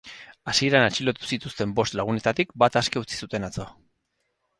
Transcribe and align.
Hasieran 0.51 0.85
atxilotu 0.85 1.27
zituzten 1.35 1.75
bost 1.79 1.97
lagunetatik 1.99 2.55
bat 2.65 2.79
aske 2.81 3.03
utzi 3.03 3.21
zuten 3.25 3.47
atzo. 3.49 3.67